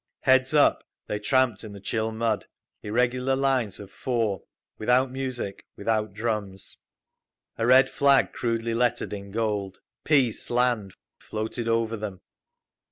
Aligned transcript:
Heads 0.21 0.55
up 0.55 0.83
they 1.05 1.19
tramped 1.19 1.63
in 1.63 1.73
the 1.73 1.79
chill 1.79 2.11
mud, 2.11 2.47
irregular 2.81 3.35
lines 3.35 3.79
of 3.79 3.91
four, 3.91 4.41
without 4.79 5.11
music, 5.11 5.63
without 5.77 6.11
drums. 6.11 6.77
A 7.59 7.67
red 7.67 7.87
flag 7.87 8.33
crudely 8.33 8.73
lettered 8.73 9.13
in 9.13 9.29
gold, 9.29 9.77
"Peace! 10.03 10.49
Land!" 10.49 10.95
floated 11.19 11.67
over 11.67 11.95
them. 11.97 12.21